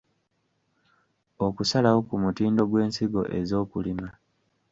Okusalawo 1.45 1.99
ku 2.07 2.15
mutindo 2.23 2.61
gw’ensigo 2.69 3.21
ez’okulima. 3.39 4.09